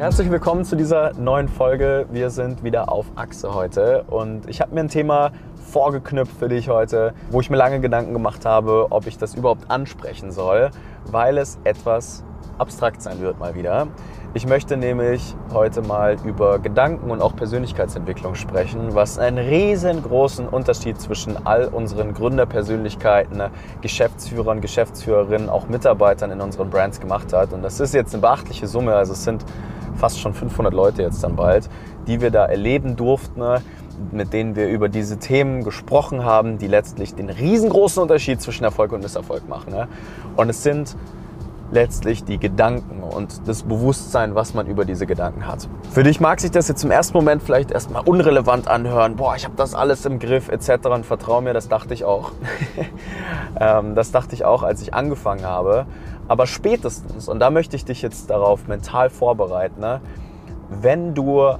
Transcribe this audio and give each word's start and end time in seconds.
Herzlich 0.00 0.30
willkommen 0.30 0.64
zu 0.64 0.76
dieser 0.76 1.12
neuen 1.14 1.48
Folge. 1.48 2.06
Wir 2.12 2.30
sind 2.30 2.62
wieder 2.62 2.92
auf 2.92 3.06
Achse 3.16 3.52
heute 3.52 4.04
und 4.04 4.48
ich 4.48 4.60
habe 4.60 4.72
mir 4.72 4.82
ein 4.82 4.88
Thema 4.88 5.32
vorgeknüpft 5.72 6.36
für 6.38 6.48
dich 6.48 6.68
heute, 6.68 7.14
wo 7.30 7.40
ich 7.40 7.50
mir 7.50 7.56
lange 7.56 7.80
Gedanken 7.80 8.12
gemacht 8.12 8.44
habe, 8.44 8.86
ob 8.90 9.06
ich 9.06 9.18
das 9.18 9.34
überhaupt 9.34 9.70
ansprechen 9.70 10.32
soll, 10.32 10.70
weil 11.06 11.38
es 11.38 11.58
etwas 11.64 12.24
abstrakt 12.58 13.02
sein 13.02 13.20
wird 13.20 13.38
mal 13.38 13.54
wieder. 13.54 13.88
Ich 14.34 14.46
möchte 14.46 14.76
nämlich 14.76 15.34
heute 15.54 15.80
mal 15.80 16.16
über 16.24 16.58
Gedanken 16.58 17.10
und 17.10 17.22
auch 17.22 17.34
Persönlichkeitsentwicklung 17.34 18.34
sprechen, 18.34 18.94
was 18.94 19.18
einen 19.18 19.38
riesengroßen 19.38 20.46
Unterschied 20.46 21.00
zwischen 21.00 21.46
all 21.46 21.66
unseren 21.66 22.12
Gründerpersönlichkeiten, 22.12 23.42
Geschäftsführern, 23.80 24.60
Geschäftsführerinnen, 24.60 25.48
auch 25.48 25.68
Mitarbeitern 25.68 26.30
in 26.30 26.40
unseren 26.40 26.68
Brands 26.68 27.00
gemacht 27.00 27.32
hat. 27.32 27.52
Und 27.52 27.62
das 27.62 27.80
ist 27.80 27.94
jetzt 27.94 28.12
eine 28.12 28.20
beachtliche 28.20 28.66
Summe, 28.66 28.94
also 28.94 29.12
es 29.12 29.24
sind 29.24 29.44
fast 29.96 30.20
schon 30.20 30.34
500 30.34 30.74
Leute 30.74 31.02
jetzt 31.02 31.24
dann 31.24 31.34
bald, 31.34 31.68
die 32.06 32.20
wir 32.20 32.30
da 32.30 32.44
erleben 32.44 32.96
durften, 32.96 33.42
mit 34.12 34.32
denen 34.32 34.56
wir 34.56 34.68
über 34.68 34.88
diese 34.88 35.18
Themen 35.18 35.64
gesprochen 35.64 36.24
haben, 36.24 36.58
die 36.58 36.66
letztlich 36.66 37.14
den 37.14 37.30
riesengroßen 37.30 38.02
Unterschied 38.02 38.40
zwischen 38.40 38.64
Erfolg 38.64 38.92
und 38.92 39.02
Misserfolg 39.02 39.48
machen. 39.48 39.74
Und 40.36 40.50
es 40.50 40.62
sind 40.62 40.96
letztlich 41.70 42.24
die 42.24 42.38
Gedanken 42.38 43.02
und 43.02 43.46
das 43.46 43.62
Bewusstsein, 43.62 44.34
was 44.34 44.54
man 44.54 44.66
über 44.66 44.84
diese 44.84 45.06
Gedanken 45.06 45.46
hat. 45.46 45.68
Für 45.90 46.02
dich 46.02 46.20
mag 46.20 46.40
sich 46.40 46.50
das 46.50 46.68
jetzt 46.68 46.82
im 46.82 46.90
ersten 46.90 47.16
Moment 47.16 47.42
vielleicht 47.42 47.70
erstmal 47.70 48.02
unrelevant 48.04 48.68
anhören. 48.68 49.16
Boah, 49.16 49.36
ich 49.36 49.44
habe 49.44 49.54
das 49.56 49.74
alles 49.74 50.06
im 50.06 50.18
Griff 50.18 50.48
etc. 50.48 50.86
Und 50.86 51.04
vertrau 51.06 51.40
mir, 51.40 51.52
das 51.52 51.68
dachte 51.68 51.94
ich 51.94 52.04
auch. 52.04 52.32
Ähm, 53.60 53.94
das 53.94 54.12
dachte 54.12 54.34
ich 54.34 54.44
auch, 54.44 54.62
als 54.62 54.82
ich 54.82 54.94
angefangen 54.94 55.44
habe. 55.44 55.86
Aber 56.28 56.46
spätestens, 56.46 57.28
und 57.28 57.40
da 57.40 57.50
möchte 57.50 57.74
ich 57.74 57.84
dich 57.84 58.02
jetzt 58.02 58.30
darauf 58.30 58.68
mental 58.68 59.10
vorbereiten, 59.10 59.80
ne, 59.80 60.00
wenn 60.68 61.14
du 61.14 61.54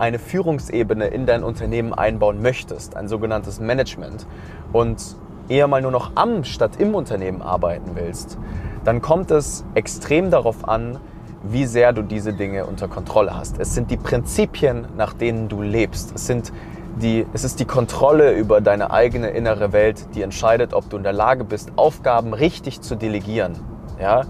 eine 0.00 0.18
Führungsebene 0.18 1.08
in 1.08 1.26
dein 1.26 1.44
Unternehmen 1.44 1.92
einbauen 1.92 2.40
möchtest, 2.40 2.96
ein 2.96 3.06
sogenanntes 3.06 3.60
Management, 3.60 4.26
und 4.72 5.16
eher 5.48 5.68
mal 5.68 5.82
nur 5.82 5.90
noch 5.90 6.12
am 6.14 6.44
statt 6.44 6.72
im 6.78 6.94
Unternehmen 6.94 7.42
arbeiten 7.42 7.90
willst, 7.94 8.38
dann 8.84 9.02
kommt 9.02 9.30
es 9.30 9.64
extrem 9.74 10.30
darauf 10.30 10.66
an, 10.66 10.98
wie 11.42 11.66
sehr 11.66 11.92
du 11.92 12.02
diese 12.02 12.32
Dinge 12.32 12.66
unter 12.66 12.88
Kontrolle 12.88 13.36
hast. 13.36 13.58
Es 13.58 13.74
sind 13.74 13.90
die 13.90 13.96
Prinzipien, 13.96 14.86
nach 14.96 15.12
denen 15.12 15.48
du 15.48 15.62
lebst. 15.62 16.12
Es, 16.14 16.26
sind 16.26 16.52
die, 17.00 17.26
es 17.32 17.44
ist 17.44 17.60
die 17.60 17.64
Kontrolle 17.64 18.32
über 18.32 18.60
deine 18.60 18.90
eigene 18.90 19.30
innere 19.30 19.72
Welt, 19.72 20.06
die 20.14 20.22
entscheidet, 20.22 20.72
ob 20.74 20.88
du 20.90 20.96
in 20.98 21.02
der 21.02 21.12
Lage 21.12 21.44
bist, 21.44 21.72
Aufgaben 21.76 22.34
richtig 22.34 22.80
zu 22.80 22.94
delegieren. 22.94 23.54
Ja? 24.00 24.22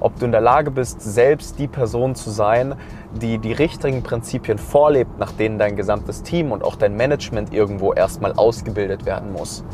Ob 0.00 0.18
du 0.18 0.26
in 0.26 0.32
der 0.32 0.40
Lage 0.40 0.70
bist, 0.70 1.00
selbst 1.00 1.58
die 1.58 1.68
Person 1.68 2.14
zu 2.14 2.30
sein, 2.30 2.74
die 3.20 3.38
die 3.38 3.52
richtigen 3.52 4.02
Prinzipien 4.02 4.58
vorlebt, 4.58 5.18
nach 5.18 5.32
denen 5.32 5.58
dein 5.58 5.76
gesamtes 5.76 6.22
Team 6.22 6.52
und 6.52 6.62
auch 6.62 6.76
dein 6.76 6.96
Management 6.96 7.52
irgendwo 7.52 7.92
erstmal 7.92 8.32
ausgebildet 8.32 9.06
werden 9.06 9.32
muss. 9.32 9.64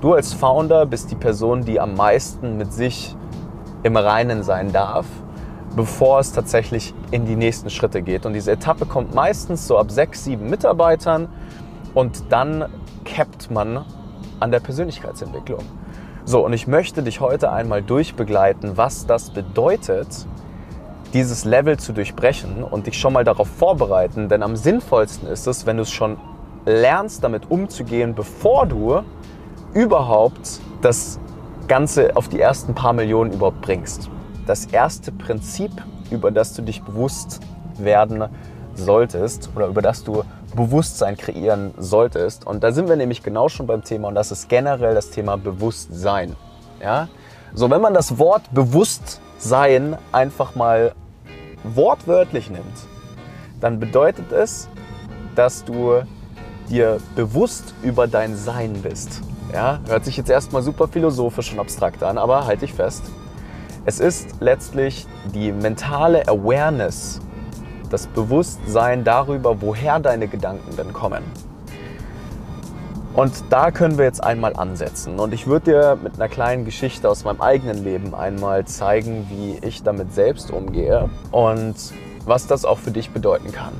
Du 0.00 0.14
als 0.14 0.32
Founder 0.32 0.86
bist 0.86 1.10
die 1.10 1.16
Person, 1.16 1.64
die 1.64 1.78
am 1.78 1.94
meisten 1.94 2.56
mit 2.56 2.72
sich 2.72 3.16
im 3.82 3.96
Reinen 3.96 4.42
sein 4.42 4.72
darf, 4.72 5.06
bevor 5.76 6.20
es 6.20 6.32
tatsächlich 6.32 6.94
in 7.10 7.24
die 7.24 7.36
nächsten 7.36 7.70
Schritte 7.70 8.02
geht. 8.02 8.26
Und 8.26 8.32
diese 8.32 8.52
Etappe 8.52 8.86
kommt 8.86 9.14
meistens 9.14 9.66
so 9.66 9.78
ab 9.78 9.90
sechs, 9.90 10.24
sieben 10.24 10.50
Mitarbeitern 10.50 11.28
und 11.94 12.24
dann 12.30 12.66
cappt 13.04 13.50
man 13.50 13.84
an 14.40 14.50
der 14.50 14.60
Persönlichkeitsentwicklung. 14.60 15.62
So, 16.24 16.44
und 16.44 16.52
ich 16.52 16.68
möchte 16.68 17.02
dich 17.02 17.20
heute 17.20 17.50
einmal 17.50 17.82
durchbegleiten, 17.82 18.76
was 18.76 19.06
das 19.06 19.30
bedeutet, 19.30 20.06
dieses 21.12 21.44
Level 21.44 21.78
zu 21.78 21.92
durchbrechen 21.92 22.62
und 22.62 22.86
dich 22.86 22.98
schon 22.98 23.12
mal 23.12 23.24
darauf 23.24 23.48
vorbereiten, 23.48 24.28
denn 24.28 24.42
am 24.44 24.54
sinnvollsten 24.54 25.28
ist 25.28 25.48
es, 25.48 25.66
wenn 25.66 25.76
du 25.78 25.82
es 25.82 25.90
schon 25.90 26.16
lernst, 26.64 27.24
damit 27.24 27.50
umzugehen, 27.50 28.14
bevor 28.14 28.66
du 28.66 29.02
überhaupt 29.74 30.60
das 30.80 31.18
Ganze 31.66 32.16
auf 32.16 32.28
die 32.28 32.40
ersten 32.40 32.72
paar 32.74 32.92
Millionen 32.92 33.32
überhaupt 33.32 33.60
bringst. 33.60 34.08
Das 34.46 34.66
erste 34.66 35.10
Prinzip, 35.10 35.72
über 36.10 36.30
das 36.30 36.54
du 36.54 36.62
dich 36.62 36.82
bewusst 36.82 37.40
werden 37.78 38.24
solltest 38.74 39.50
oder 39.56 39.66
über 39.66 39.82
das 39.82 40.04
du 40.04 40.22
Bewusstsein 40.54 41.16
kreieren 41.16 41.72
solltest. 41.78 42.46
Und 42.46 42.62
da 42.62 42.72
sind 42.72 42.88
wir 42.88 42.96
nämlich 42.96 43.22
genau 43.22 43.48
schon 43.48 43.66
beim 43.66 43.82
Thema 43.84 44.08
und 44.08 44.14
das 44.14 44.30
ist 44.32 44.48
generell 44.48 44.94
das 44.94 45.10
Thema 45.10 45.36
Bewusstsein. 45.36 46.36
Ja? 46.80 47.08
So, 47.54 47.70
wenn 47.70 47.80
man 47.80 47.94
das 47.94 48.18
Wort 48.18 48.42
Bewusstsein 48.52 49.96
einfach 50.12 50.54
mal 50.54 50.94
wortwörtlich 51.64 52.50
nimmt, 52.50 52.64
dann 53.60 53.78
bedeutet 53.78 54.32
es, 54.32 54.68
dass 55.34 55.64
du 55.64 56.02
dir 56.68 56.98
bewusst 57.14 57.74
über 57.82 58.06
dein 58.06 58.36
Sein 58.36 58.72
bist. 58.82 59.22
Ja, 59.52 59.80
hört 59.86 60.04
sich 60.04 60.16
jetzt 60.16 60.30
erstmal 60.30 60.62
super 60.62 60.88
philosophisch 60.88 61.52
und 61.52 61.60
abstrakt 61.60 62.02
an, 62.02 62.16
aber 62.16 62.46
halte 62.46 62.64
ich 62.64 62.72
fest. 62.72 63.02
Es 63.84 64.00
ist 64.00 64.40
letztlich 64.40 65.06
die 65.34 65.52
mentale 65.52 66.26
Awareness, 66.28 67.20
das 67.92 68.06
Bewusstsein 68.06 69.04
darüber, 69.04 69.60
woher 69.60 70.00
deine 70.00 70.28
Gedanken 70.28 70.76
denn 70.76 70.92
kommen. 70.92 71.22
Und 73.14 73.32
da 73.50 73.70
können 73.70 73.98
wir 73.98 74.06
jetzt 74.06 74.24
einmal 74.24 74.56
ansetzen. 74.56 75.18
Und 75.18 75.34
ich 75.34 75.46
würde 75.46 75.72
dir 75.72 75.98
mit 76.02 76.14
einer 76.14 76.28
kleinen 76.28 76.64
Geschichte 76.64 77.08
aus 77.10 77.24
meinem 77.24 77.42
eigenen 77.42 77.84
Leben 77.84 78.14
einmal 78.14 78.64
zeigen, 78.64 79.26
wie 79.28 79.58
ich 79.66 79.82
damit 79.82 80.14
selbst 80.14 80.50
umgehe 80.50 81.10
und 81.30 81.74
was 82.24 82.46
das 82.46 82.64
auch 82.64 82.78
für 82.78 82.90
dich 82.90 83.10
bedeuten 83.10 83.52
kann. 83.52 83.74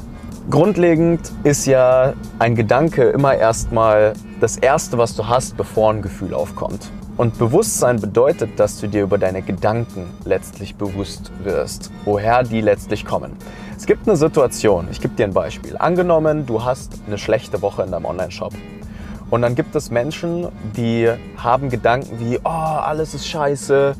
Grundlegend 0.50 1.32
ist 1.44 1.66
ja 1.66 2.12
ein 2.38 2.56
Gedanke 2.56 3.04
immer 3.04 3.34
erstmal 3.34 4.12
das 4.40 4.58
Erste, 4.58 4.98
was 4.98 5.16
du 5.16 5.28
hast, 5.28 5.56
bevor 5.56 5.92
ein 5.92 6.02
Gefühl 6.02 6.34
aufkommt. 6.34 6.90
Und 7.16 7.38
Bewusstsein 7.38 8.00
bedeutet, 8.00 8.58
dass 8.58 8.80
du 8.80 8.88
dir 8.88 9.02
über 9.02 9.16
deine 9.16 9.42
Gedanken 9.42 10.06
letztlich 10.24 10.74
bewusst 10.74 11.30
wirst, 11.44 11.90
woher 12.04 12.42
die 12.42 12.60
letztlich 12.60 13.04
kommen. 13.04 13.36
Es 13.82 13.86
gibt 13.86 14.06
eine 14.06 14.16
Situation, 14.16 14.86
ich 14.92 15.00
gebe 15.00 15.16
dir 15.16 15.24
ein 15.24 15.32
Beispiel. 15.32 15.76
Angenommen, 15.76 16.46
du 16.46 16.62
hast 16.62 17.00
eine 17.04 17.18
schlechte 17.18 17.62
Woche 17.62 17.82
in 17.82 17.90
deinem 17.90 18.04
Online-Shop. 18.04 18.52
Und 19.28 19.42
dann 19.42 19.56
gibt 19.56 19.74
es 19.74 19.90
Menschen, 19.90 20.46
die 20.76 21.10
haben 21.36 21.68
Gedanken 21.68 22.20
wie, 22.20 22.38
oh, 22.44 22.48
alles 22.48 23.12
ist 23.12 23.26
scheiße, 23.26 23.96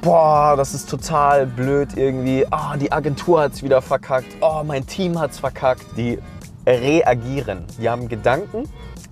boah, 0.00 0.54
das 0.56 0.72
ist 0.72 0.88
total 0.88 1.44
blöd 1.44 1.90
irgendwie, 1.94 2.46
oh, 2.50 2.78
die 2.80 2.90
Agentur 2.90 3.42
hat 3.42 3.52
es 3.52 3.62
wieder 3.62 3.82
verkackt, 3.82 4.34
oh, 4.40 4.62
mein 4.64 4.86
Team 4.86 5.20
hat 5.20 5.32
es 5.32 5.40
verkackt. 5.40 5.84
Die 5.98 6.18
reagieren, 6.66 7.66
die 7.78 7.90
haben 7.90 8.08
Gedanken, 8.08 8.62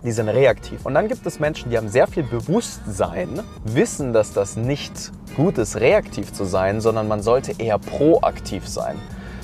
die 0.02 0.12
sind 0.12 0.30
reaktiv. 0.30 0.86
Und 0.86 0.94
dann 0.94 1.08
gibt 1.08 1.26
es 1.26 1.40
Menschen, 1.40 1.70
die 1.70 1.76
haben 1.76 1.90
sehr 1.90 2.06
viel 2.06 2.22
Bewusstsein, 2.22 3.42
wissen, 3.64 4.14
dass 4.14 4.32
das 4.32 4.56
nicht 4.56 5.12
gut 5.36 5.58
ist, 5.58 5.76
reaktiv 5.76 6.32
zu 6.32 6.46
sein, 6.46 6.80
sondern 6.80 7.06
man 7.06 7.20
sollte 7.20 7.52
eher 7.60 7.78
proaktiv 7.78 8.66
sein. 8.66 8.96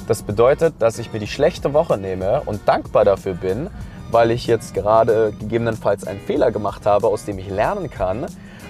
Das 0.08 0.22
bedeutet, 0.22 0.74
dass 0.80 0.98
ich 0.98 1.12
mir 1.12 1.20
die 1.20 1.26
schlechte 1.26 1.72
Woche 1.72 1.96
nehme 1.96 2.42
und 2.44 2.66
dankbar 2.66 3.04
dafür 3.04 3.34
bin, 3.34 3.70
weil 4.10 4.30
ich 4.30 4.46
jetzt 4.46 4.74
gerade 4.74 5.32
gegebenenfalls 5.38 6.06
einen 6.06 6.20
Fehler 6.20 6.50
gemacht 6.50 6.86
habe, 6.86 7.06
aus 7.06 7.24
dem 7.24 7.38
ich 7.38 7.48
lernen 7.48 7.90
kann 7.90 8.26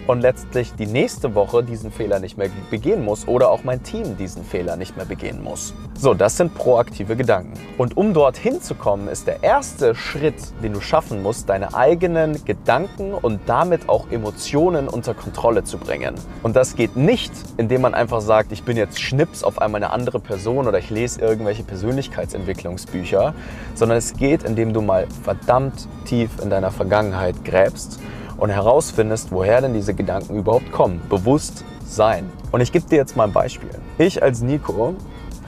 und 0.06 0.20
letztlich 0.20 0.74
die 0.74 0.86
nächste 0.86 1.34
Woche 1.34 1.62
diesen 1.62 1.92
Fehler 1.92 2.18
nicht 2.18 2.36
mehr 2.36 2.48
begehen 2.70 3.04
muss 3.04 3.28
oder 3.28 3.50
auch 3.50 3.64
mein 3.64 3.82
Team 3.82 4.16
diesen 4.16 4.44
Fehler 4.44 4.76
nicht 4.76 4.96
mehr 4.96 5.06
begehen 5.06 5.42
muss. 5.42 5.74
So, 5.98 6.14
das 6.14 6.36
sind 6.36 6.54
proaktive 6.54 7.16
Gedanken. 7.16 7.52
Und 7.78 7.96
um 7.96 8.12
dorthin 8.12 8.60
zu 8.60 8.74
kommen, 8.74 9.08
ist 9.08 9.26
der 9.26 9.42
erste 9.42 9.94
Schritt, 9.94 10.34
den 10.62 10.72
du 10.72 10.80
schaffen 10.80 11.22
musst, 11.22 11.48
deine 11.48 11.74
eigenen 11.74 12.44
Gedanken 12.44 13.14
und 13.14 13.40
damit 13.46 13.88
auch 13.88 14.10
Emotionen 14.10 14.88
unter 14.88 15.14
Kontrolle 15.14 15.64
zu 15.64 15.78
bringen. 15.78 16.14
Und 16.42 16.56
das 16.56 16.74
geht 16.74 16.96
nicht, 16.96 17.32
indem 17.56 17.82
man 17.82 17.94
einfach 17.94 18.20
sagt, 18.20 18.52
ich 18.52 18.64
bin 18.64 18.76
jetzt 18.76 19.00
schnips 19.00 19.44
auf 19.44 19.60
einmal 19.60 19.82
eine 19.82 19.92
andere 19.92 20.19
Person 20.19 20.66
oder 20.66 20.78
ich 20.78 20.90
lese 20.90 21.20
irgendwelche 21.20 21.62
Persönlichkeitsentwicklungsbücher, 21.62 23.34
sondern 23.75 23.98
es 23.98 24.14
geht, 24.14 24.43
indem 24.43 24.72
du 24.72 24.81
mal 24.81 25.06
verdammt 25.22 25.87
tief 26.05 26.31
in 26.43 26.50
deiner 26.50 26.72
Vergangenheit 26.72 27.44
gräbst 27.44 28.00
und 28.43 28.50
herausfindest, 28.50 29.31
woher 29.31 29.61
denn 29.61 29.73
diese 29.73 29.94
Gedanken 29.94 30.35
überhaupt 30.37 30.73
kommen. 30.73 31.00
Bewusst 31.09 31.65
sein. 31.87 32.29
Und 32.50 32.61
ich 32.61 32.73
gebe 32.73 32.85
dir 32.89 32.97
jetzt 32.97 33.17
mal 33.17 33.29
ein 33.29 33.33
Beispiel. 33.33 33.71
Ich 33.99 34.21
als 34.21 34.43
Nico 34.43 34.97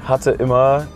hatte 0.04 0.30
immer 0.30 0.86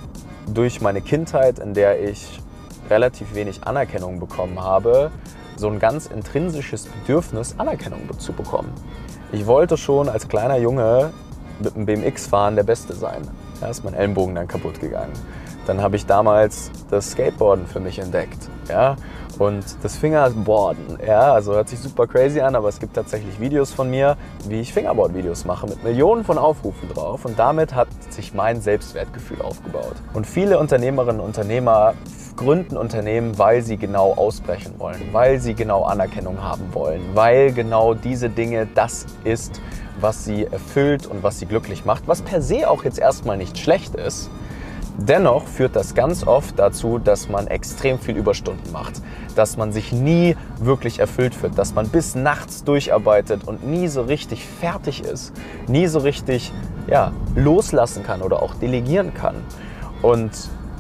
durch 0.47 0.81
meine 0.81 1.01
Kindheit, 1.01 1.59
in 1.59 1.75
der 1.75 2.09
ich 2.09 2.41
relativ 2.89 3.35
wenig 3.35 3.65
Anerkennung 3.65 4.21
bekommen 4.21 4.63
habe, 4.63 5.11
so 5.57 5.67
ein 5.67 5.81
ganz 5.81 6.07
intrinsisches 6.07 6.87
Bedürfnis, 6.87 7.57
Anerkennung 7.59 8.03
zu 8.17 8.33
bekommen. 8.33 8.71
Ich 9.33 9.49
wollte 9.49 9.77
schon 9.77 10.09
als 10.09 10.29
kleiner 10.29 10.57
Junge 10.57 11.11
mit 11.59 11.75
dem 11.75 11.85
BMX 11.85 12.29
fahren 12.29 12.55
der 12.55 12.63
Beste 12.63 12.95
sein. 12.95 13.23
Da 13.61 13.71
ist 13.71 13.83
mein 13.83 13.95
Ellenbogen 13.95 14.37
dann 14.37 14.47
kaputt 14.47 14.79
gegangen. 14.79 15.15
Dann 15.67 15.83
habe 15.83 15.97
ich 15.97 16.07
damals 16.07 16.71
das 16.91 17.11
Skateboarden 17.11 17.67
für 17.67 17.81
mich 17.81 17.99
entdeckt. 17.99 18.49
Ja? 18.69 18.95
Und 19.39 19.65
das 19.83 19.97
Fingerboarden, 19.97 20.99
ja, 21.07 21.33
also 21.33 21.55
hört 21.55 21.69
sich 21.69 21.79
super 21.79 22.07
crazy 22.07 22.41
an, 22.41 22.57
aber 22.57 22.69
es 22.69 22.81
gibt 22.81 22.95
tatsächlich 22.95 23.39
Videos 23.39 23.73
von 23.73 23.89
mir, 23.89 24.17
wie 24.49 24.61
ich 24.61 24.73
Fingerboard-Videos 24.73 25.45
mache 25.45 25.67
mit 25.67 25.85
Millionen 25.85 26.25
von 26.25 26.39
Aufrufen 26.39 26.89
drauf. 26.89 27.25
Und 27.25 27.39
damit 27.39 27.75
hat 27.75 27.89
sich 28.11 28.35
mein 28.35 28.61
Selbstwertgefühl 28.61 29.41
aufgebaut. 29.41 29.95
Und 30.13 30.27
viele 30.27 30.59
Unternehmerinnen 30.59 31.21
und 31.21 31.27
Unternehmer 31.29 31.95
gründen 32.35 32.77
Unternehmen, 32.77 33.39
weil 33.39 33.63
sie 33.63 33.77
genau 33.77 34.15
ausbrechen 34.15 34.75
wollen, 34.79 35.01
weil 35.13 35.41
sie 35.41 35.55
genau 35.55 35.85
Anerkennung 35.85 36.43
haben 36.43 36.73
wollen, 36.73 37.03
weil 37.15 37.53
genau 37.53 37.95
diese 37.95 38.31
Dinge 38.31 38.67
das 38.75 39.07
ist, 39.25 39.61
was 40.01 40.25
sie 40.25 40.45
erfüllt 40.45 41.07
und 41.07 41.23
was 41.23 41.39
sie 41.39 41.47
glücklich 41.47 41.85
macht, 41.85 42.07
was 42.07 42.23
per 42.23 42.41
se 42.41 42.71
auch 42.71 42.85
jetzt 42.85 42.99
erstmal 42.99 43.37
nicht 43.37 43.59
schlecht 43.59 43.95
ist. 43.95 44.31
Dennoch 45.01 45.47
führt 45.47 45.77
das 45.77 45.95
ganz 45.95 46.27
oft 46.27 46.59
dazu, 46.59 46.99
dass 46.99 47.29
man 47.29 47.47
extrem 47.47 48.01
viel 48.01 48.17
Überstunden 48.17 48.73
macht, 48.73 48.95
dass 49.37 49.57
man 49.57 49.73
sich 49.73 49.93
nie 49.93 50.37
wirklich 50.59 50.99
erfüllt 50.99 51.37
fühlt, 51.37 51.57
dass 51.57 51.73
man 51.73 51.89
bis 51.89 52.17
nachts 52.17 52.65
durcharbeitet 52.65 53.47
und 53.47 53.65
nie 53.65 53.87
so 53.87 54.03
richtig 54.03 54.45
fertig 54.45 55.05
ist, 55.05 55.33
nie 55.69 55.87
so 55.87 56.01
richtig 56.01 56.53
ja, 56.89 57.13
loslassen 57.37 58.03
kann 58.03 58.23
oder 58.23 58.43
auch 58.43 58.57
delegieren 58.57 59.15
kann. 59.15 59.37
Und 60.03 60.33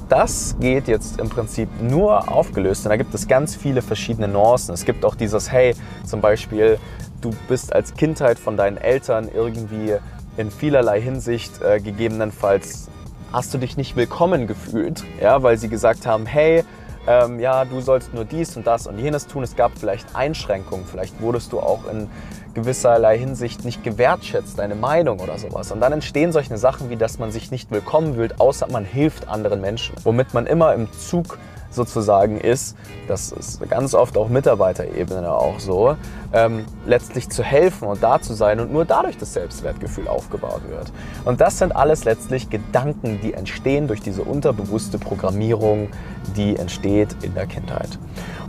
das 0.08 0.56
geht 0.58 0.88
jetzt 0.88 1.20
im 1.20 1.28
Prinzip 1.28 1.68
nur 1.80 2.28
aufgelöst 2.28 2.86
und 2.86 2.90
da 2.90 2.96
gibt 2.96 3.14
es 3.14 3.28
ganz 3.28 3.54
viele 3.54 3.82
verschiedene 3.82 4.26
Nuancen. 4.26 4.74
Es 4.74 4.84
gibt 4.84 5.04
auch 5.04 5.14
dieses, 5.14 5.52
hey, 5.52 5.76
zum 6.04 6.20
Beispiel, 6.20 6.80
du 7.20 7.30
bist 7.46 7.72
als 7.72 7.94
Kindheit 7.94 8.40
von 8.40 8.56
deinen 8.56 8.78
Eltern 8.78 9.28
irgendwie 9.32 9.94
in 10.36 10.50
vielerlei 10.50 11.00
Hinsicht 11.00 11.62
äh, 11.62 11.78
gegebenenfalls 11.78 12.88
hast 13.32 13.52
du 13.52 13.58
dich 13.58 13.76
nicht 13.76 13.96
willkommen 13.96 14.46
gefühlt, 14.46 15.04
ja, 15.20 15.42
weil 15.42 15.58
sie 15.58 15.68
gesagt 15.68 16.06
haben, 16.06 16.26
hey, 16.26 16.64
ähm, 17.06 17.40
ja, 17.40 17.64
du 17.64 17.80
sollst 17.80 18.12
nur 18.12 18.24
dies 18.24 18.56
und 18.56 18.66
das 18.66 18.86
und 18.86 18.98
jenes 18.98 19.26
tun. 19.26 19.42
Es 19.42 19.56
gab 19.56 19.72
vielleicht 19.78 20.14
Einschränkungen, 20.14 20.84
vielleicht 20.86 21.20
wurdest 21.20 21.52
du 21.52 21.60
auch 21.60 21.86
in 21.90 22.08
gewisserlei 22.54 23.18
Hinsicht 23.18 23.64
nicht 23.64 23.82
gewertschätzt, 23.84 24.58
deine 24.58 24.74
Meinung 24.74 25.20
oder 25.20 25.38
sowas. 25.38 25.72
Und 25.72 25.80
dann 25.80 25.92
entstehen 25.92 26.32
solche 26.32 26.58
Sachen 26.58 26.90
wie, 26.90 26.96
dass 26.96 27.18
man 27.18 27.30
sich 27.30 27.50
nicht 27.50 27.70
willkommen 27.70 28.14
fühlt, 28.14 28.40
außer 28.40 28.66
man 28.70 28.84
hilft 28.84 29.28
anderen 29.28 29.60
Menschen, 29.60 29.94
womit 30.04 30.34
man 30.34 30.46
immer 30.46 30.74
im 30.74 30.92
Zug 30.92 31.38
sozusagen 31.70 32.38
ist, 32.38 32.76
das 33.06 33.32
ist 33.32 33.68
ganz 33.68 33.94
oft 33.94 34.16
auf 34.16 34.28
Mitarbeiterebene 34.28 35.30
auch 35.30 35.60
so, 35.60 35.96
ähm, 36.32 36.64
letztlich 36.86 37.28
zu 37.28 37.42
helfen 37.42 37.88
und 37.88 38.02
da 38.02 38.20
zu 38.20 38.34
sein 38.34 38.60
und 38.60 38.72
nur 38.72 38.84
dadurch 38.84 39.16
das 39.18 39.34
Selbstwertgefühl 39.34 40.08
aufgebaut 40.08 40.62
wird. 40.68 40.92
Und 41.24 41.40
das 41.40 41.58
sind 41.58 41.74
alles 41.74 42.04
letztlich 42.04 42.50
Gedanken, 42.50 43.20
die 43.22 43.34
entstehen 43.34 43.86
durch 43.86 44.00
diese 44.00 44.22
unterbewusste 44.22 44.98
Programmierung, 44.98 45.88
die 46.36 46.56
entsteht 46.56 47.16
in 47.22 47.34
der 47.34 47.46
Kindheit. 47.46 47.98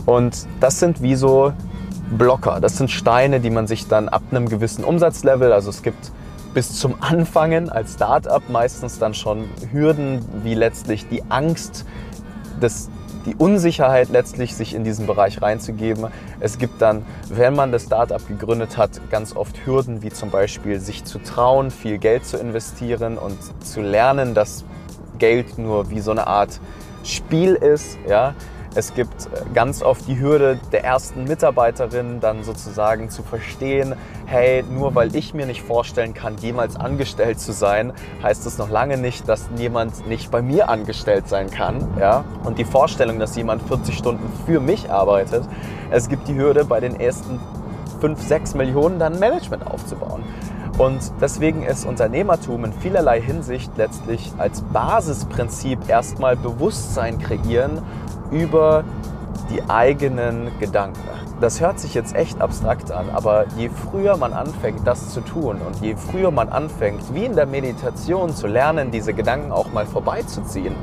Und 0.06 0.46
das 0.60 0.80
sind 0.80 1.02
wie 1.02 1.14
so 1.14 1.52
Blocker, 2.16 2.60
das 2.60 2.76
sind 2.76 2.90
Steine, 2.90 3.38
die 3.40 3.50
man 3.50 3.66
sich 3.66 3.86
dann 3.86 4.08
ab 4.08 4.22
einem 4.30 4.48
gewissen 4.48 4.82
Umsatzlevel, 4.82 5.52
also 5.52 5.70
es 5.70 5.82
gibt 5.82 6.10
bis 6.54 6.78
zum 6.78 6.96
Anfangen 7.00 7.70
als 7.70 7.94
Startup 7.94 8.42
meistens 8.48 8.98
dann 8.98 9.14
schon 9.14 9.48
Hürden 9.70 10.24
wie 10.42 10.54
letztlich 10.54 11.08
die 11.08 11.22
Angst 11.28 11.84
des 12.60 12.90
die 13.26 13.34
Unsicherheit 13.34 14.08
letztlich, 14.08 14.54
sich 14.54 14.74
in 14.74 14.84
diesen 14.84 15.06
Bereich 15.06 15.42
reinzugeben. 15.42 16.08
Es 16.40 16.58
gibt 16.58 16.80
dann, 16.80 17.04
wenn 17.28 17.54
man 17.54 17.72
das 17.72 17.84
Startup 17.84 18.26
gegründet 18.26 18.76
hat, 18.76 19.00
ganz 19.10 19.36
oft 19.36 19.66
Hürden, 19.66 20.02
wie 20.02 20.10
zum 20.10 20.30
Beispiel 20.30 20.80
sich 20.80 21.04
zu 21.04 21.18
trauen, 21.18 21.70
viel 21.70 21.98
Geld 21.98 22.24
zu 22.24 22.38
investieren 22.38 23.18
und 23.18 23.38
zu 23.64 23.80
lernen, 23.82 24.34
dass 24.34 24.64
Geld 25.18 25.58
nur 25.58 25.90
wie 25.90 26.00
so 26.00 26.10
eine 26.10 26.26
Art 26.26 26.60
Spiel 27.04 27.54
ist. 27.54 27.98
Ja? 28.08 28.34
Es 28.74 28.94
gibt 28.94 29.26
äh, 29.26 29.42
ganz 29.52 29.82
oft 29.82 30.06
die 30.06 30.20
Hürde 30.20 30.60
der 30.70 30.84
ersten 30.84 31.24
Mitarbeiterin, 31.24 32.20
dann 32.20 32.44
sozusagen 32.44 33.10
zu 33.10 33.24
verstehen, 33.24 33.96
hey, 34.26 34.62
nur 34.62 34.94
weil 34.94 35.14
ich 35.16 35.34
mir 35.34 35.46
nicht 35.46 35.62
vorstellen 35.62 36.14
kann, 36.14 36.36
jemals 36.38 36.76
angestellt 36.76 37.40
zu 37.40 37.52
sein, 37.52 37.92
heißt 38.22 38.46
das 38.46 38.58
noch 38.58 38.70
lange 38.70 38.96
nicht, 38.96 39.28
dass 39.28 39.48
jemand 39.56 40.06
nicht 40.06 40.30
bei 40.30 40.40
mir 40.40 40.68
angestellt 40.68 41.28
sein 41.28 41.50
kann. 41.50 41.88
Ja? 41.98 42.24
Und 42.44 42.58
die 42.58 42.64
Vorstellung, 42.64 43.18
dass 43.18 43.34
jemand 43.34 43.62
40 43.62 43.98
Stunden 43.98 44.30
für 44.46 44.60
mich 44.60 44.88
arbeitet, 44.88 45.44
es 45.90 46.08
gibt 46.08 46.28
die 46.28 46.36
Hürde, 46.36 46.64
bei 46.64 46.78
den 46.78 47.00
ersten 47.00 47.40
5, 48.00 48.22
6 48.22 48.54
Millionen 48.54 49.00
dann 49.00 49.18
Management 49.18 49.66
aufzubauen. 49.66 50.22
Und 50.80 51.12
deswegen 51.20 51.62
ist 51.62 51.84
Unternehmertum 51.84 52.64
in 52.64 52.72
vielerlei 52.72 53.20
Hinsicht 53.20 53.70
letztlich 53.76 54.32
als 54.38 54.62
Basisprinzip 54.62 55.86
erstmal 55.90 56.36
Bewusstsein 56.36 57.18
kreieren 57.18 57.82
über 58.30 58.84
die 59.50 59.62
eigenen 59.68 60.50
Gedanken. 60.58 61.02
Das 61.38 61.60
hört 61.60 61.78
sich 61.78 61.92
jetzt 61.92 62.16
echt 62.16 62.40
abstrakt 62.40 62.92
an, 62.92 63.10
aber 63.10 63.44
je 63.58 63.68
früher 63.68 64.16
man 64.16 64.32
anfängt, 64.32 64.86
das 64.86 65.10
zu 65.10 65.20
tun 65.20 65.58
und 65.66 65.82
je 65.82 65.96
früher 65.96 66.30
man 66.30 66.48
anfängt, 66.48 67.12
wie 67.12 67.26
in 67.26 67.36
der 67.36 67.44
Meditation 67.44 68.34
zu 68.34 68.46
lernen, 68.46 68.90
diese 68.90 69.12
Gedanken 69.12 69.52
auch 69.52 69.70
mal 69.74 69.84
vorbeizuziehen, 69.84 70.74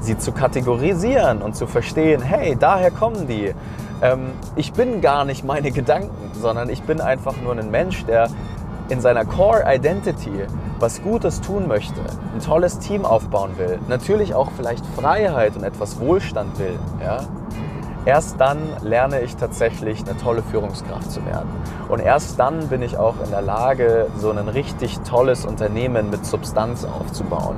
sie 0.00 0.16
zu 0.16 0.32
kategorisieren 0.32 1.42
und 1.42 1.54
zu 1.54 1.66
verstehen, 1.66 2.22
hey, 2.22 2.56
daher 2.58 2.90
kommen 2.90 3.28
die. 3.28 3.52
Ähm, 4.00 4.30
ich 4.56 4.72
bin 4.72 5.02
gar 5.02 5.26
nicht 5.26 5.44
meine 5.44 5.70
Gedanken, 5.70 6.30
sondern 6.32 6.70
ich 6.70 6.82
bin 6.82 7.02
einfach 7.02 7.34
nur 7.42 7.52
ein 7.52 7.70
Mensch, 7.70 8.06
der 8.06 8.30
in 8.88 9.00
seiner 9.00 9.24
Core 9.24 9.64
Identity 9.66 10.46
was 10.78 11.02
Gutes 11.02 11.40
tun 11.40 11.66
möchte, 11.66 12.00
ein 12.34 12.40
tolles 12.40 12.78
Team 12.78 13.04
aufbauen 13.04 13.50
will, 13.56 13.78
natürlich 13.88 14.34
auch 14.34 14.50
vielleicht 14.56 14.84
Freiheit 14.86 15.56
und 15.56 15.64
etwas 15.64 15.98
Wohlstand 16.00 16.58
will, 16.58 16.78
ja, 17.02 17.20
erst 18.04 18.40
dann 18.40 18.58
lerne 18.82 19.20
ich 19.20 19.36
tatsächlich 19.36 20.00
eine 20.08 20.16
tolle 20.16 20.42
Führungskraft 20.42 21.10
zu 21.10 21.24
werden. 21.26 21.48
Und 21.88 22.00
erst 22.00 22.38
dann 22.38 22.68
bin 22.68 22.82
ich 22.82 22.96
auch 22.96 23.14
in 23.24 23.30
der 23.30 23.42
Lage, 23.42 24.06
so 24.16 24.30
ein 24.30 24.48
richtig 24.48 24.98
tolles 25.00 25.44
Unternehmen 25.44 26.10
mit 26.10 26.24
Substanz 26.24 26.84
aufzubauen. 26.84 27.56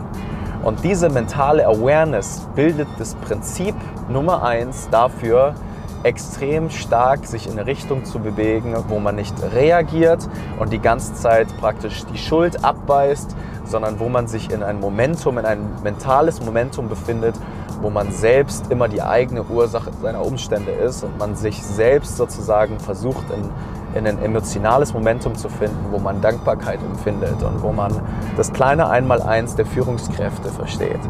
Und 0.63 0.83
diese 0.85 1.09
mentale 1.09 1.67
Awareness 1.67 2.47
bildet 2.55 2.89
das 2.99 3.15
Prinzip 3.15 3.75
Nummer 4.09 4.43
eins 4.43 4.89
dafür, 4.91 5.55
extrem 6.03 6.71
stark 6.71 7.27
sich 7.27 7.47
in 7.47 7.53
eine 7.53 7.67
Richtung 7.67 8.05
zu 8.05 8.19
bewegen, 8.19 8.75
wo 8.89 8.99
man 8.99 9.17
nicht 9.17 9.35
reagiert 9.55 10.29
und 10.59 10.73
die 10.73 10.79
ganze 10.79 11.15
Zeit 11.15 11.49
praktisch 11.59 12.05
die 12.07 12.19
Schuld 12.19 12.65
abbeißt, 12.65 13.37
sondern 13.65 14.01
wo 14.01 14.09
man 14.09 14.27
sich 14.27 14.51
in 14.51 14.63
ein 14.63 14.81
Momentum, 14.81 15.39
in 15.39 15.47
ein 15.47 15.61
mentales 15.83 16.43
Momentum 16.43 16.89
befindet, 16.89 17.35
wo 17.83 17.91
man 17.91 18.13
selbst 18.13 18.71
immer 18.71 18.89
die 18.89 19.03
eigene 19.03 19.43
Ursache 19.45 19.91
seiner 20.03 20.25
Umstände 20.25 20.71
ist 20.71 21.03
und 21.03 21.19
man 21.19 21.35
sich 21.35 21.63
selbst 21.63 22.17
sozusagen 22.17 22.79
versucht 22.79 23.25
in, 23.31 23.99
in 23.99 24.07
ein 24.07 24.23
emotionales 24.23 24.93
Momentum 24.93 25.35
zu 25.35 25.49
finden, 25.49 25.87
wo 25.91 25.99
man 25.99 26.21
Dankbarkeit 26.21 26.81
empfindet 26.83 27.43
und 27.43 27.63
wo 27.63 27.73
man 27.73 27.93
das 28.37 28.53
kleine 28.53 28.89
Einmaleins 28.89 29.57
der 29.57 29.67
Führungskräfte 29.67 30.51
versteht. 30.51 31.01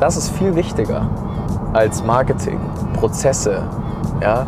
Das 0.00 0.16
ist 0.16 0.30
viel 0.30 0.54
wichtiger 0.54 1.08
als 1.72 2.02
Marketing, 2.02 2.60
Prozesse, 2.94 3.62
ja? 4.20 4.46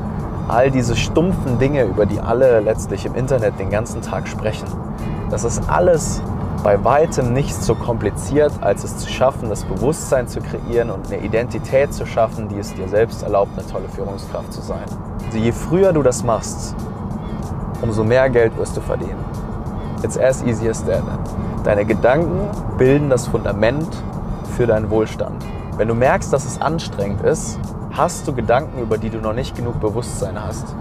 All 0.48 0.70
diese 0.70 0.96
stumpfen 0.96 1.58
Dinge, 1.58 1.84
über 1.84 2.06
die 2.06 2.20
alle 2.20 2.60
letztlich 2.60 3.06
im 3.06 3.14
Internet 3.14 3.58
den 3.58 3.70
ganzen 3.70 4.02
Tag 4.02 4.26
sprechen. 4.26 4.66
Das 5.30 5.44
ist 5.44 5.62
alles 5.68 6.22
bei 6.62 6.82
weitem 6.84 7.32
nicht 7.32 7.54
so 7.54 7.74
kompliziert, 7.74 8.52
als 8.60 8.84
es 8.84 8.98
zu 8.98 9.08
schaffen, 9.08 9.48
das 9.48 9.64
Bewusstsein 9.64 10.28
zu 10.28 10.40
kreieren 10.40 10.90
und 10.90 11.06
eine 11.06 11.22
Identität 11.22 11.94
zu 11.94 12.04
schaffen, 12.04 12.48
die 12.48 12.58
es 12.58 12.74
dir 12.74 12.88
selbst 12.88 13.22
erlaubt, 13.22 13.52
eine 13.56 13.66
tolle 13.66 13.88
Führungskraft 13.88 14.52
zu 14.52 14.60
sein. 14.60 14.84
Also 15.26 15.38
je 15.38 15.52
früher 15.52 15.92
du 15.92 16.02
das 16.02 16.24
machst, 16.24 16.74
umso 17.80 18.04
mehr 18.04 18.28
Geld 18.28 18.56
wirst 18.58 18.76
du 18.76 18.80
verdienen. 18.80 19.24
It's 20.02 20.18
as 20.18 20.42
easy 20.42 20.68
as 20.68 20.84
that. 20.84 21.02
Deine 21.64 21.84
Gedanken 21.84 22.40
bilden 22.76 23.10
das 23.10 23.28
Fundament 23.28 23.88
für 24.56 24.66
deinen 24.66 24.90
Wohlstand. 24.90 25.44
Wenn 25.76 25.88
du 25.88 25.94
merkst, 25.94 26.32
dass 26.32 26.44
es 26.44 26.60
anstrengend 26.60 27.22
ist, 27.22 27.58
hast 27.92 28.26
du 28.26 28.34
Gedanken, 28.34 28.80
über 28.80 28.98
die 28.98 29.10
du 29.10 29.18
noch 29.18 29.32
nicht 29.32 29.56
genug 29.56 29.80
Bewusstsein 29.80 30.42
hast. 30.42 30.74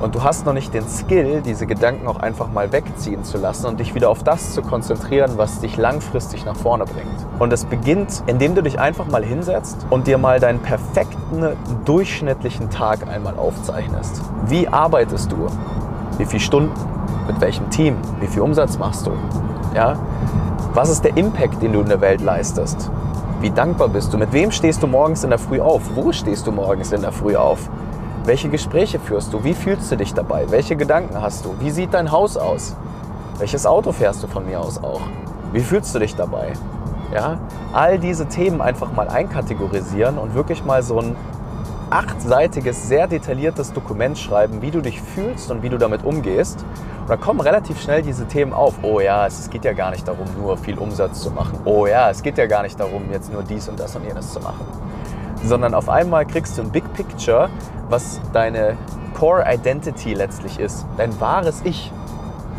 Und 0.00 0.14
du 0.14 0.22
hast 0.22 0.46
noch 0.46 0.54
nicht 0.54 0.72
den 0.72 0.88
Skill, 0.88 1.42
diese 1.42 1.66
Gedanken 1.66 2.08
auch 2.08 2.20
einfach 2.20 2.50
mal 2.50 2.72
wegziehen 2.72 3.22
zu 3.22 3.36
lassen 3.36 3.66
und 3.66 3.80
dich 3.80 3.94
wieder 3.94 4.08
auf 4.08 4.22
das 4.22 4.54
zu 4.54 4.62
konzentrieren, 4.62 5.32
was 5.36 5.60
dich 5.60 5.76
langfristig 5.76 6.46
nach 6.46 6.56
vorne 6.56 6.84
bringt. 6.84 7.26
Und 7.38 7.52
es 7.52 7.66
beginnt, 7.66 8.22
indem 8.26 8.54
du 8.54 8.62
dich 8.62 8.78
einfach 8.78 9.06
mal 9.06 9.22
hinsetzt 9.22 9.86
und 9.90 10.06
dir 10.06 10.16
mal 10.16 10.40
deinen 10.40 10.60
perfekten, 10.60 11.44
durchschnittlichen 11.84 12.70
Tag 12.70 13.06
einmal 13.08 13.34
aufzeichnest. 13.36 14.22
Wie 14.46 14.68
arbeitest 14.68 15.32
du? 15.32 15.48
Wie 16.16 16.24
viele 16.24 16.40
Stunden? 16.40 16.72
Mit 17.26 17.40
welchem 17.42 17.68
Team? 17.68 17.96
Wie 18.20 18.26
viel 18.26 18.40
Umsatz 18.40 18.78
machst 18.78 19.06
du? 19.06 19.12
Ja? 19.74 19.98
Was 20.72 20.88
ist 20.88 21.04
der 21.04 21.16
Impact, 21.16 21.62
den 21.62 21.74
du 21.74 21.80
in 21.80 21.88
der 21.88 22.00
Welt 22.00 22.22
leistest? 22.22 22.90
Wie 23.40 23.50
dankbar 23.50 23.88
bist 23.88 24.12
du? 24.12 24.18
Mit 24.18 24.34
wem 24.34 24.50
stehst 24.50 24.82
du 24.82 24.86
morgens 24.86 25.24
in 25.24 25.30
der 25.30 25.38
Früh 25.38 25.60
auf? 25.60 25.80
Wo 25.94 26.12
stehst 26.12 26.46
du 26.46 26.52
morgens 26.52 26.92
in 26.92 27.00
der 27.00 27.10
Früh 27.10 27.36
auf? 27.36 27.70
Welche 28.26 28.50
Gespräche 28.50 29.00
führst 29.00 29.32
du? 29.32 29.42
Wie 29.42 29.54
fühlst 29.54 29.90
du 29.90 29.96
dich 29.96 30.12
dabei? 30.12 30.44
Welche 30.50 30.76
Gedanken 30.76 31.22
hast 31.22 31.46
du? 31.46 31.54
Wie 31.58 31.70
sieht 31.70 31.94
dein 31.94 32.12
Haus 32.12 32.36
aus? 32.36 32.76
Welches 33.38 33.64
Auto 33.64 33.92
fährst 33.92 34.22
du 34.22 34.26
von 34.26 34.44
mir 34.44 34.60
aus 34.60 34.76
auch? 34.84 35.00
Wie 35.54 35.60
fühlst 35.60 35.94
du 35.94 36.00
dich 36.00 36.14
dabei? 36.14 36.52
Ja? 37.14 37.38
All 37.72 37.98
diese 37.98 38.26
Themen 38.26 38.60
einfach 38.60 38.92
mal 38.92 39.08
einkategorisieren 39.08 40.18
und 40.18 40.34
wirklich 40.34 40.62
mal 40.66 40.82
so 40.82 40.98
ein 40.98 41.16
achtseitiges, 41.90 42.88
sehr 42.88 43.06
detailliertes 43.08 43.72
Dokument 43.72 44.16
schreiben, 44.16 44.62
wie 44.62 44.70
du 44.70 44.80
dich 44.80 45.00
fühlst 45.02 45.50
und 45.50 45.62
wie 45.62 45.68
du 45.68 45.78
damit 45.78 46.04
umgehst. 46.04 46.64
Und 47.00 47.10
da 47.10 47.16
kommen 47.16 47.40
relativ 47.40 47.80
schnell 47.80 48.02
diese 48.02 48.26
Themen 48.26 48.52
auf. 48.52 48.76
Oh 48.82 49.00
ja, 49.00 49.26
es 49.26 49.50
geht 49.50 49.64
ja 49.64 49.72
gar 49.72 49.90
nicht 49.90 50.06
darum, 50.06 50.26
nur 50.38 50.56
viel 50.56 50.78
Umsatz 50.78 51.20
zu 51.20 51.30
machen. 51.30 51.58
Oh 51.64 51.86
ja, 51.86 52.10
es 52.10 52.22
geht 52.22 52.38
ja 52.38 52.46
gar 52.46 52.62
nicht 52.62 52.78
darum, 52.78 53.10
jetzt 53.10 53.32
nur 53.32 53.42
dies 53.42 53.68
und 53.68 53.78
das 53.78 53.96
und 53.96 54.04
jenes 54.04 54.32
zu 54.32 54.40
machen. 54.40 54.64
Sondern 55.44 55.74
auf 55.74 55.88
einmal 55.88 56.26
kriegst 56.26 56.56
du 56.58 56.62
ein 56.62 56.70
Big 56.70 56.84
Picture, 56.94 57.48
was 57.88 58.20
deine 58.32 58.76
Core 59.18 59.44
Identity 59.46 60.14
letztlich 60.14 60.58
ist. 60.60 60.86
Dein 60.96 61.18
wahres 61.20 61.62
Ich. 61.64 61.92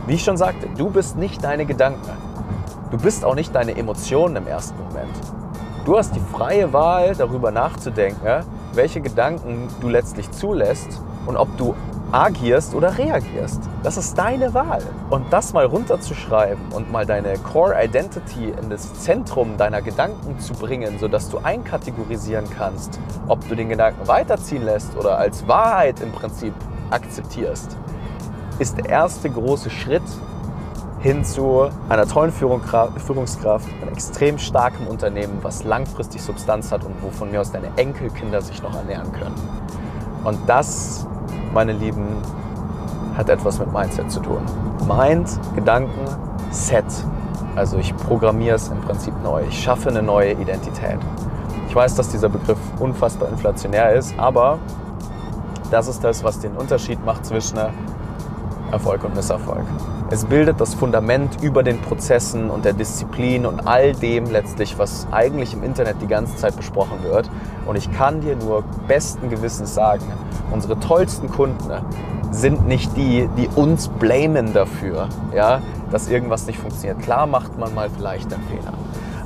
Wie 0.07 0.15
ich 0.15 0.23
schon 0.23 0.37
sagte, 0.37 0.67
du 0.77 0.89
bist 0.89 1.15
nicht 1.15 1.43
deine 1.43 1.65
Gedanken. 1.65 2.09
Du 2.89 2.97
bist 2.97 3.23
auch 3.23 3.35
nicht 3.35 3.55
deine 3.55 3.77
Emotionen 3.77 4.35
im 4.35 4.47
ersten 4.47 4.77
Moment. 4.83 5.15
Du 5.85 5.97
hast 5.97 6.13
die 6.15 6.19
freie 6.19 6.73
Wahl, 6.73 7.15
darüber 7.15 7.51
nachzudenken, 7.51 8.43
welche 8.73 9.01
Gedanken 9.01 9.67
du 9.81 9.89
letztlich 9.89 10.31
zulässt 10.31 11.01
und 11.25 11.37
ob 11.37 11.55
du 11.57 11.75
agierst 12.11 12.75
oder 12.75 12.97
reagierst. 12.97 13.61
Das 13.83 13.97
ist 13.97 14.17
deine 14.17 14.53
Wahl. 14.53 14.81
Und 15.09 15.31
das 15.31 15.53
mal 15.53 15.65
runterzuschreiben 15.65 16.71
und 16.73 16.91
mal 16.91 17.05
deine 17.05 17.37
Core 17.37 17.75
Identity 17.81 18.53
in 18.61 18.69
das 18.69 18.93
Zentrum 18.95 19.57
deiner 19.57 19.81
Gedanken 19.81 20.39
zu 20.39 20.53
bringen, 20.53 20.99
sodass 20.99 21.29
du 21.29 21.37
einkategorisieren 21.37 22.49
kannst, 22.49 22.99
ob 23.27 23.47
du 23.47 23.55
den 23.55 23.69
Gedanken 23.69 24.07
weiterziehen 24.07 24.63
lässt 24.63 24.95
oder 24.97 25.17
als 25.17 25.47
Wahrheit 25.47 26.01
im 26.01 26.11
Prinzip 26.11 26.53
akzeptierst, 26.89 27.77
ist 28.59 28.77
der 28.77 28.89
erste 28.89 29.29
große 29.29 29.69
Schritt 29.69 30.03
hin 31.01 31.25
zu 31.25 31.69
einer 31.89 32.07
tollen 32.07 32.31
Führungskraft, 32.31 33.67
einem 33.81 33.91
extrem 33.91 34.37
starken 34.37 34.85
Unternehmen, 34.87 35.39
was 35.41 35.63
langfristig 35.63 36.21
Substanz 36.21 36.71
hat 36.71 36.83
und 36.83 37.01
wovon 37.01 37.31
mir 37.31 37.41
aus 37.41 37.51
deine 37.51 37.69
Enkelkinder 37.75 38.41
sich 38.41 38.61
noch 38.61 38.75
ernähren 38.75 39.11
können. 39.11 39.35
Und 40.23 40.37
das, 40.47 41.07
meine 41.53 41.73
Lieben, 41.73 42.05
hat 43.17 43.29
etwas 43.29 43.59
mit 43.59 43.73
Mindset 43.73 44.11
zu 44.11 44.19
tun. 44.19 44.41
Mind, 44.87 45.27
Gedanken, 45.55 46.05
Set. 46.51 46.85
Also 47.55 47.77
ich 47.77 47.95
programmiere 47.97 48.55
es 48.55 48.69
im 48.69 48.79
Prinzip 48.81 49.13
neu. 49.23 49.43
Ich 49.49 49.61
schaffe 49.61 49.89
eine 49.89 50.03
neue 50.03 50.33
Identität. 50.33 50.99
Ich 51.67 51.75
weiß, 51.75 51.95
dass 51.95 52.09
dieser 52.09 52.29
Begriff 52.29 52.59
unfassbar 52.79 53.29
inflationär 53.29 53.93
ist, 53.93 54.17
aber 54.17 54.59
das 55.71 55.87
ist 55.87 56.03
das, 56.03 56.23
was 56.23 56.39
den 56.39 56.55
Unterschied 56.55 57.03
macht 57.05 57.25
zwischen 57.25 57.57
Erfolg 58.71 59.03
und 59.03 59.15
Misserfolg. 59.15 59.65
Es 60.13 60.25
bildet 60.25 60.59
das 60.59 60.73
Fundament 60.73 61.41
über 61.41 61.63
den 61.63 61.79
Prozessen 61.79 62.49
und 62.49 62.65
der 62.65 62.73
Disziplin 62.73 63.45
und 63.45 63.65
all 63.65 63.93
dem 63.93 64.29
letztlich, 64.29 64.77
was 64.77 65.07
eigentlich 65.09 65.53
im 65.53 65.63
Internet 65.63 66.01
die 66.01 66.07
ganze 66.07 66.35
Zeit 66.35 66.57
besprochen 66.57 67.01
wird. 67.03 67.29
Und 67.65 67.77
ich 67.77 67.89
kann 67.93 68.19
dir 68.19 68.35
nur 68.35 68.65
besten 68.89 69.29
Gewissens 69.29 69.73
sagen, 69.73 70.03
unsere 70.51 70.77
tollsten 70.81 71.29
Kunden 71.29 71.71
sind 72.29 72.67
nicht 72.67 72.97
die, 72.97 73.29
die 73.37 73.47
uns 73.55 73.87
blamen 73.87 74.51
dafür, 74.51 75.07
ja, 75.33 75.61
dass 75.91 76.09
irgendwas 76.09 76.45
nicht 76.45 76.59
funktioniert. 76.59 76.99
Klar 76.99 77.25
macht 77.25 77.57
man 77.57 77.73
mal 77.73 77.89
vielleicht 77.89 78.33
einen 78.33 78.43
Fehler, 78.43 78.73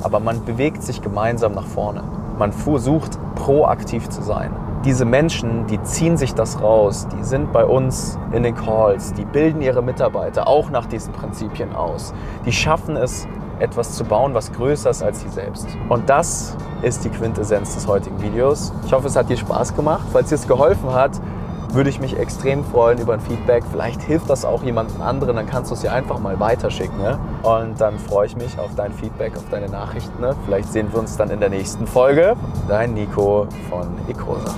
aber 0.04 0.20
man 0.20 0.46
bewegt 0.46 0.84
sich 0.84 1.02
gemeinsam 1.02 1.54
nach 1.54 1.66
vorne. 1.66 2.04
Man 2.38 2.54
versucht 2.54 3.18
proaktiv 3.34 4.08
zu 4.10 4.22
sein 4.22 4.52
diese 4.86 5.04
Menschen, 5.04 5.66
die 5.66 5.82
ziehen 5.82 6.16
sich 6.16 6.36
das 6.36 6.62
raus, 6.62 7.08
die 7.18 7.24
sind 7.24 7.52
bei 7.52 7.66
uns 7.66 8.20
in 8.32 8.44
den 8.44 8.56
Calls, 8.56 9.14
die 9.14 9.26
bilden 9.26 9.62
ihre 9.62 9.82
Mitarbeiter 9.82 10.48
auch 10.48 10.70
nach 10.70 10.86
diesen 10.86 11.12
Prinzipien 11.12 11.76
aus. 11.76 12.14
Die 12.46 12.52
schaffen 12.52 12.96
es, 12.96 13.28
etwas 13.60 13.94
zu 13.94 14.04
bauen, 14.04 14.34
was 14.34 14.52
größer 14.52 14.92
ist 14.92 15.02
als 15.02 15.22
sie 15.22 15.30
selbst. 15.30 15.68
Und 15.90 16.10
das 16.10 16.56
ist 16.82 17.04
die 17.04 17.10
Quintessenz 17.10 17.74
des 17.74 17.88
heutigen 17.88 18.22
Videos. 18.22 18.74
Ich 18.86 18.94
hoffe, 18.94 19.08
es 19.08 19.16
hat 19.16 19.30
dir 19.30 19.38
Spaß 19.38 19.76
gemacht. 19.76 20.06
Falls 20.12 20.30
dir 20.30 20.36
es 20.36 20.48
geholfen 20.48 20.94
hat, 20.94 21.12
würde 21.76 21.90
ich 21.90 22.00
mich 22.00 22.18
extrem 22.18 22.64
freuen 22.64 23.00
über 23.00 23.14
ein 23.14 23.20
Feedback. 23.20 23.64
Vielleicht 23.70 24.02
hilft 24.02 24.30
das 24.30 24.46
auch 24.46 24.64
jemandem 24.64 25.02
anderen, 25.02 25.36
dann 25.36 25.46
kannst 25.46 25.72
du 25.72 25.76
es 25.76 25.84
ja 25.84 25.92
einfach 25.92 26.20
mal 26.20 26.40
weiterschicken. 26.40 26.98
Ne? 26.98 27.20
Und 27.44 27.80
dann 27.80 28.00
freue 28.00 28.28
ich 28.28 28.36
mich 28.36 28.58
auf 28.58 28.74
dein 28.76 28.94
Feedback, 28.94 29.36
auf 29.36 29.44
deine 29.52 29.70
Nachrichten. 29.70 30.22
Ne? 30.22 30.36
Vielleicht 30.46 30.72
sehen 30.72 30.88
wir 30.92 31.00
uns 31.00 31.18
dann 31.18 31.30
in 31.30 31.40
der 31.40 31.50
nächsten 31.50 31.86
Folge. 31.86 32.36
Dein 32.68 32.94
Nico 32.94 33.48
von 33.70 33.88
Ecosa. 34.08 34.56